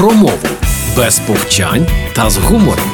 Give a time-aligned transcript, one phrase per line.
[0.00, 0.48] про мову
[0.96, 2.90] без повчань та з гумором.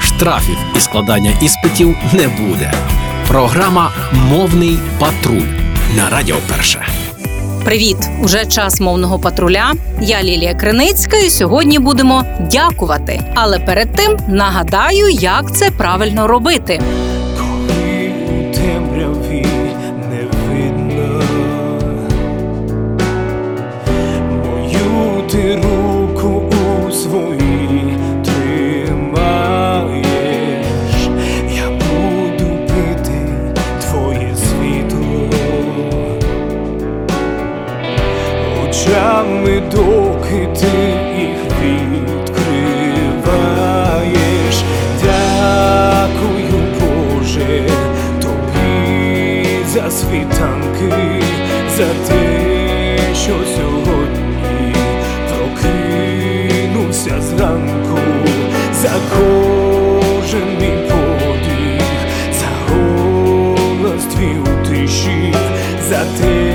[0.00, 2.72] Штрафів і складання іспитів не буде.
[3.28, 5.48] Програма Мовний патруль
[5.96, 6.86] на Радіо Перше.
[7.64, 7.96] Привіт!
[8.22, 9.72] Уже час мовного патруля.
[10.00, 13.20] Я Лілія Криницька, і сьогодні будемо дякувати.
[13.34, 16.80] Але перед тим нагадаю, як це правильно робити.
[17.38, 19.46] Коли у темряві
[20.10, 21.22] не видно
[24.42, 25.75] мою ти
[38.76, 40.66] очами, доки ти
[41.18, 42.24] їх відкриваєш.
[45.02, 47.68] Дякую, Боже,
[48.22, 50.94] тобі за світанки,
[51.76, 54.74] за те, що сьогодні
[55.28, 57.98] прокинувся зранку,
[58.82, 61.82] за кожен мій подих,
[62.32, 65.34] за голос твій у тиші,
[65.88, 66.45] за те,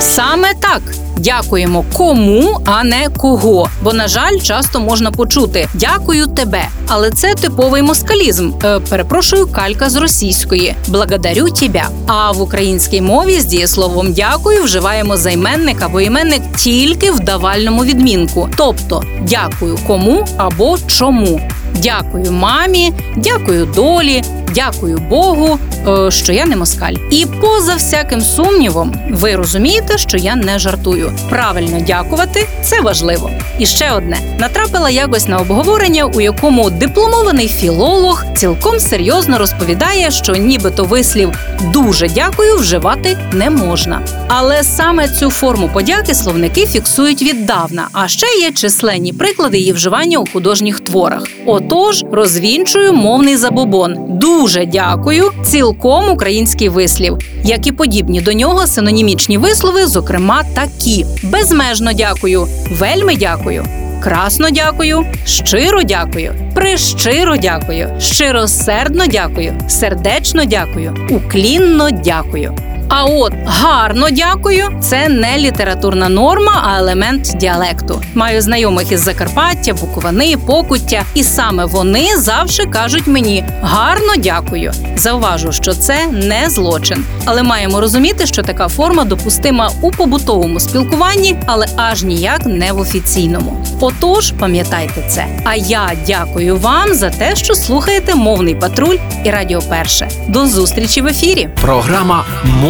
[0.00, 0.82] Саме так.
[1.18, 3.68] Дякуємо кому, а не кого.
[3.82, 6.68] Бо, на жаль, часто можна почути дякую тебе.
[6.88, 8.52] Але це типовий москалізм.
[8.64, 11.88] Е, перепрошую, калька з російської благодарю тебя.
[12.06, 18.48] А в українській мові з дієсловом дякую вживаємо займенник або іменник тільки в давальному відмінку.
[18.56, 21.40] Тобто дякую кому або чому.
[21.74, 24.22] Дякую мамі, дякую долі,
[24.54, 25.58] дякую Богу,
[25.88, 26.94] е, що я не москаль.
[27.10, 31.12] І поза всяким сумнівом, ви розумієте, що я не жартую.
[31.30, 33.30] Правильно дякувати це важливо.
[33.58, 40.34] І ще одне натрапила якось на обговорення, у якому дипломований філолог цілком серйозно розповідає, що
[40.34, 41.32] нібито вислів
[41.72, 44.00] дуже дякую вживати не можна.
[44.28, 47.88] Але саме цю форму подяки словники фіксують віддавна.
[47.92, 51.22] А ще є численні приклади її вживання у художніх творах.
[51.46, 53.94] Отож, розвінчую мовний забобон.
[54.08, 54.35] Дуже
[54.72, 55.32] дякую.
[55.44, 63.16] Цілком український вислів, як і подібні до нього синонімічні вислови, зокрема такі: безмежно дякую, вельми
[63.16, 63.64] дякую.
[64.02, 72.65] Красно дякую, щиро дякую, прищиро дякую, щиросердно дякую, сердечно дякую, уклінно дякую.
[72.88, 78.02] А от гарно дякую це не літературна норма, а елемент діалекту.
[78.14, 84.72] Маю знайомих із Закарпаття, Буковини, Покуття, і саме вони завжди кажуть мені гарно дякую.
[84.96, 91.36] Зауважу, що це не злочин, але маємо розуміти, що така форма допустима у побутовому спілкуванні,
[91.46, 93.64] але аж ніяк не в офіційному.
[93.80, 95.26] Отож, пам'ятайте це.
[95.44, 100.08] А я дякую вам за те, що слухаєте мовний патруль і Радіо Перше.
[100.28, 101.48] До зустрічі в ефірі.
[101.60, 102.24] Програма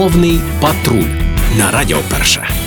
[0.06, 1.10] Мовний патруль
[1.58, 2.65] на Радіо Перше.